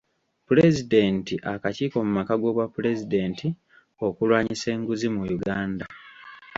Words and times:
Pulezidenti 0.47 1.33
akakiiko 1.53 1.97
mu 2.05 2.11
maka 2.17 2.33
g’Obwapulezidenti 2.41 3.47
okulwanyisa 4.05 4.67
enguzi 4.75 5.07
mu 5.15 5.21
Uganda. 5.37 5.85